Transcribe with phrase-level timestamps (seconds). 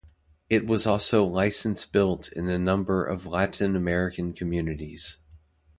[0.49, 5.19] It was also license-built in a number of Latin American countries.